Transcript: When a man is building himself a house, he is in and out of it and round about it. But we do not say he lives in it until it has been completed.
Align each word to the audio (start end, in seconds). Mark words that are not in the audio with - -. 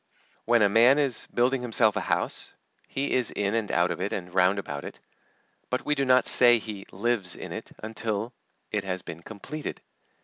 When 0.45 0.63
a 0.63 0.67
man 0.67 0.97
is 0.97 1.27
building 1.27 1.61
himself 1.61 1.95
a 1.95 2.01
house, 2.01 2.53
he 2.87 3.11
is 3.13 3.29
in 3.29 3.53
and 3.53 3.71
out 3.71 3.91
of 3.91 4.01
it 4.01 4.11
and 4.11 4.33
round 4.33 4.57
about 4.57 4.83
it. 4.83 4.99
But 5.69 5.85
we 5.85 5.93
do 5.93 6.05
not 6.05 6.25
say 6.25 6.57
he 6.57 6.87
lives 6.91 7.35
in 7.35 7.51
it 7.51 7.71
until 7.83 8.33
it 8.71 8.83
has 8.83 9.03
been 9.03 9.21
completed. 9.21 9.79